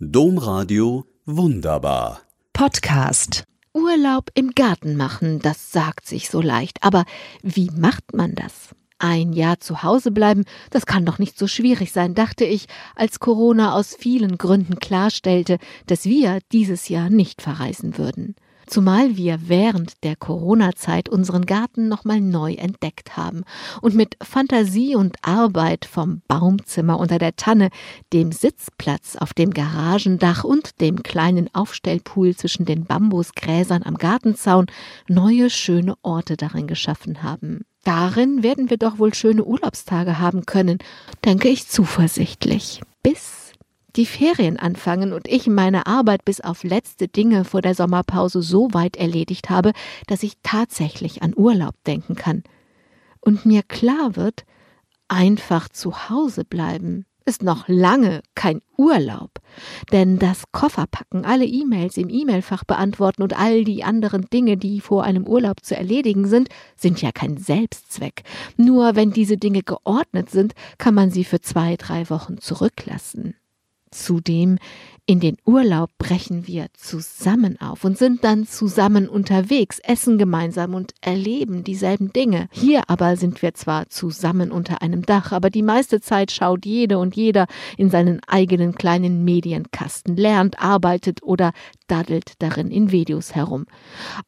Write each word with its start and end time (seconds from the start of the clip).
Domradio 0.00 1.06
Wunderbar. 1.24 2.20
Podcast. 2.52 3.42
Urlaub 3.74 4.30
im 4.34 4.52
Garten 4.52 4.94
machen, 4.94 5.40
das 5.40 5.72
sagt 5.72 6.06
sich 6.06 6.30
so 6.30 6.40
leicht. 6.40 6.84
Aber 6.84 7.04
wie 7.42 7.68
macht 7.76 8.14
man 8.14 8.36
das? 8.36 8.76
Ein 9.00 9.32
Jahr 9.32 9.58
zu 9.58 9.82
Hause 9.82 10.12
bleiben, 10.12 10.44
das 10.70 10.86
kann 10.86 11.04
doch 11.04 11.18
nicht 11.18 11.36
so 11.36 11.48
schwierig 11.48 11.90
sein, 11.90 12.14
dachte 12.14 12.44
ich, 12.44 12.66
als 12.94 13.18
Corona 13.18 13.74
aus 13.74 13.96
vielen 13.96 14.38
Gründen 14.38 14.78
klarstellte, 14.78 15.58
dass 15.86 16.04
wir 16.04 16.38
dieses 16.52 16.88
Jahr 16.88 17.10
nicht 17.10 17.42
verreisen 17.42 17.98
würden. 17.98 18.36
Zumal 18.68 19.16
wir 19.16 19.48
während 19.48 20.04
der 20.04 20.14
Corona-Zeit 20.14 21.08
unseren 21.08 21.46
Garten 21.46 21.88
nochmal 21.88 22.20
neu 22.20 22.52
entdeckt 22.52 23.16
haben 23.16 23.44
und 23.80 23.94
mit 23.94 24.18
Fantasie 24.22 24.94
und 24.94 25.16
Arbeit 25.22 25.86
vom 25.86 26.20
Baumzimmer 26.28 27.00
unter 27.00 27.18
der 27.18 27.34
Tanne, 27.34 27.70
dem 28.12 28.30
Sitzplatz 28.30 29.16
auf 29.16 29.32
dem 29.32 29.52
Garagendach 29.52 30.44
und 30.44 30.82
dem 30.82 31.02
kleinen 31.02 31.48
Aufstellpool 31.54 32.36
zwischen 32.36 32.66
den 32.66 32.84
Bambusgräsern 32.84 33.84
am 33.84 33.96
Gartenzaun 33.96 34.66
neue 35.08 35.48
schöne 35.48 35.94
Orte 36.02 36.36
darin 36.36 36.66
geschaffen 36.66 37.22
haben. 37.22 37.62
Darin 37.84 38.42
werden 38.42 38.68
wir 38.68 38.76
doch 38.76 38.98
wohl 38.98 39.14
schöne 39.14 39.44
Urlaubstage 39.44 40.18
haben 40.18 40.44
können, 40.44 40.76
denke 41.24 41.48
ich 41.48 41.68
zuversichtlich. 41.68 42.82
Bis 43.02 43.37
die 43.98 44.06
Ferien 44.06 44.56
anfangen 44.56 45.12
und 45.12 45.28
ich 45.28 45.48
meine 45.48 45.86
Arbeit 45.86 46.24
bis 46.24 46.40
auf 46.40 46.64
letzte 46.64 47.08
Dinge 47.08 47.44
vor 47.44 47.60
der 47.60 47.74
Sommerpause 47.74 48.40
so 48.40 48.72
weit 48.72 48.96
erledigt 48.96 49.50
habe, 49.50 49.72
dass 50.06 50.22
ich 50.22 50.34
tatsächlich 50.42 51.22
an 51.22 51.34
Urlaub 51.36 51.74
denken 51.84 52.14
kann. 52.14 52.44
Und 53.20 53.44
mir 53.44 53.62
klar 53.62 54.16
wird, 54.16 54.44
einfach 55.08 55.68
zu 55.68 56.08
Hause 56.08 56.44
bleiben 56.44 57.04
ist 57.28 57.42
noch 57.42 57.68
lange 57.68 58.22
kein 58.34 58.62
Urlaub. 58.78 59.30
Denn 59.92 60.18
das 60.18 60.44
Kofferpacken, 60.50 61.26
alle 61.26 61.44
E-Mails 61.44 61.98
im 61.98 62.08
E-Mail-Fach 62.08 62.64
beantworten 62.64 63.22
und 63.22 63.38
all 63.38 63.64
die 63.64 63.84
anderen 63.84 64.30
Dinge, 64.32 64.56
die 64.56 64.80
vor 64.80 65.04
einem 65.04 65.26
Urlaub 65.26 65.62
zu 65.62 65.76
erledigen 65.76 66.26
sind, 66.26 66.48
sind 66.74 67.02
ja 67.02 67.12
kein 67.12 67.36
Selbstzweck. 67.36 68.22
Nur 68.56 68.96
wenn 68.96 69.10
diese 69.10 69.36
Dinge 69.36 69.62
geordnet 69.62 70.30
sind, 70.30 70.54
kann 70.78 70.94
man 70.94 71.10
sie 71.10 71.24
für 71.24 71.42
zwei, 71.42 71.76
drei 71.76 72.08
Wochen 72.08 72.38
zurücklassen. 72.38 73.34
Zudem 73.92 74.58
in 75.10 75.20
den 75.20 75.38
Urlaub 75.46 75.88
brechen 75.96 76.46
wir 76.46 76.66
zusammen 76.74 77.58
auf 77.62 77.82
und 77.82 77.96
sind 77.96 78.24
dann 78.24 78.46
zusammen 78.46 79.08
unterwegs, 79.08 79.78
essen 79.78 80.18
gemeinsam 80.18 80.74
und 80.74 80.92
erleben 81.00 81.64
dieselben 81.64 82.12
Dinge. 82.12 82.46
Hier 82.50 82.82
aber 82.88 83.16
sind 83.16 83.40
wir 83.40 83.54
zwar 83.54 83.88
zusammen 83.88 84.52
unter 84.52 84.82
einem 84.82 85.06
Dach, 85.06 85.32
aber 85.32 85.48
die 85.48 85.62
meiste 85.62 86.02
Zeit 86.02 86.30
schaut 86.30 86.66
jede 86.66 86.98
und 86.98 87.16
jeder 87.16 87.46
in 87.78 87.88
seinen 87.88 88.20
eigenen 88.26 88.74
kleinen 88.74 89.24
Medienkasten, 89.24 90.14
lernt, 90.14 90.60
arbeitet 90.60 91.22
oder 91.22 91.52
daddelt 91.86 92.34
darin 92.40 92.70
in 92.70 92.92
Videos 92.92 93.34
herum. 93.34 93.64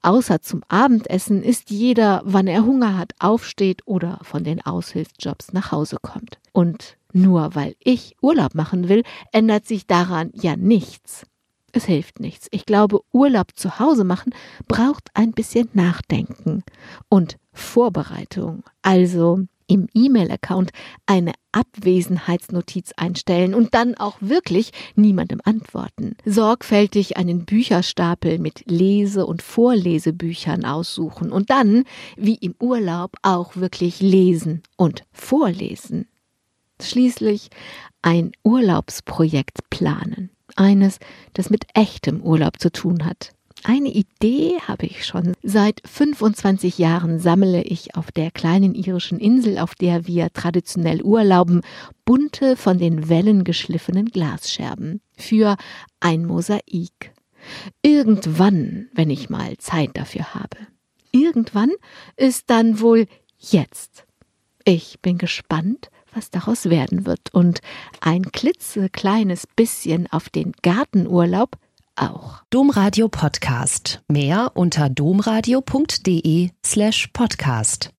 Außer 0.01 0.41
zum 0.41 0.63
Abendessen 0.69 1.43
ist 1.43 1.69
jeder, 1.69 2.23
wann 2.25 2.47
er 2.47 2.65
Hunger 2.65 2.97
hat, 2.97 3.13
aufsteht 3.19 3.83
oder 3.85 4.19
von 4.23 4.45
den 4.45 4.65
Aushilfsjobs 4.65 5.53
nach 5.53 5.73
Hause 5.73 5.99
kommt. 6.01 6.39
Und 6.53 6.97
nur 7.13 7.55
weil 7.55 7.75
ich 7.81 8.17
Urlaub 8.21 8.55
machen 8.55 8.89
will, 8.89 9.03
ändert 9.33 9.67
sich 9.67 9.87
daran 9.87 10.31
ja 10.35 10.57
nichts. 10.57 10.70
Es 11.73 11.85
hilft 11.85 12.21
nichts. 12.21 12.49
Ich 12.51 12.67
glaube, 12.67 13.01
Urlaub 13.13 13.49
zu 13.55 13.79
Hause 13.79 14.05
machen 14.05 14.35
braucht 14.67 15.09
ein 15.15 15.33
bisschen 15.33 15.69
Nachdenken 15.73 16.65
und 17.09 17.37
Vorbereitung. 17.53 18.65
Also 18.83 19.45
im 19.71 19.87
E-Mail-Account 19.95 20.71
eine 21.07 21.33
Abwesenheitsnotiz 21.53 22.91
einstellen 22.97 23.55
und 23.55 23.73
dann 23.73 23.95
auch 23.95 24.17
wirklich 24.21 24.73
niemandem 24.97 25.41
antworten. 25.45 26.17
Sorgfältig 26.25 27.17
einen 27.17 27.45
Bücherstapel 27.45 28.41
mit 28.41 28.65
Lese- 28.67 29.27
und 29.27 29.43
Vorlesebüchern 29.43 30.65
aussuchen 30.65 31.31
und 31.31 31.51
dann, 31.51 31.85
wie 32.17 32.35
im 32.35 32.57
Urlaub, 32.61 33.13
auch 33.23 33.55
wirklich 33.57 34.01
lesen 34.01 34.63
und 34.77 35.05
vorlesen. 35.13 36.09
Schließlich 36.83 37.51
ein 38.03 38.33
Urlaubsprojekt 38.43 39.71
planen. 39.71 40.31
Eines, 40.57 40.99
das 41.35 41.51
mit 41.51 41.67
echtem 41.75 42.23
Urlaub 42.23 42.61
zu 42.61 42.71
tun 42.71 43.05
hat. 43.05 43.33
Eine 43.63 43.91
Idee 43.91 44.59
habe 44.67 44.87
ich 44.87 45.05
schon. 45.05 45.35
Seit 45.43 45.83
25 45.85 46.79
Jahren 46.79 47.19
sammle 47.19 47.63
ich 47.63 47.95
auf 47.95 48.11
der 48.11 48.31
kleinen 48.31 48.75
irischen 48.75 49.19
Insel, 49.19 49.59
auf 49.59 49.75
der 49.75 50.07
wir 50.07 50.33
traditionell 50.33 51.03
urlauben, 51.03 51.61
bunte, 52.07 52.57
von 52.57 52.79
den 52.79 53.11
Wellen 53.11 53.45
geschliffenen 53.45 54.07
Glasscherben 54.07 55.03
für 55.17 55.57
ein 56.01 56.25
Mosaik. 56.25 57.13
Irgendwann, 57.83 58.89
wenn 58.95 59.11
ich 59.11 59.29
mal 59.29 59.57
Zeit 59.59 59.91
dafür 59.95 60.35
habe. 60.35 60.57
Irgendwann 61.13 61.71
ist 62.17 62.49
dann 62.49 62.81
wohl 62.81 63.07
jetzt. 63.39 64.07
Ich 64.65 65.01
bin 65.01 65.19
gespannt, 65.19 65.91
was 66.15 66.31
daraus 66.31 66.69
werden 66.69 67.07
wird 67.07 67.33
und 67.33 67.61
ein 68.01 68.31
klitzekleines 68.33 69.47
bisschen 69.57 70.07
auf 70.11 70.29
den 70.29 70.53
Gartenurlaub 70.63 71.57
auch. 71.97 72.43
Domradio 72.51 73.09
Podcast. 73.09 74.03
Mehr 74.09 74.53
unter 74.55 74.89
domradio.de 74.89 76.51
slash 76.65 77.09
podcast. 77.13 77.89